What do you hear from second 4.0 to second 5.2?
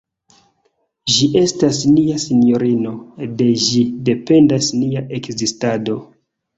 dependas nia